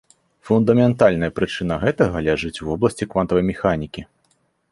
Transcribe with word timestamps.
Фундаментальная 0.49 1.29
прычына 1.39 1.75
гэтага 1.83 2.23
ляжыць 2.27 2.53
у 2.63 2.71
вобласці 2.71 3.09
квантавай 3.13 3.43
механікі. 3.53 4.01